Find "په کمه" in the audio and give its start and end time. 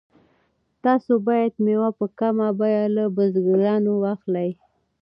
1.99-2.47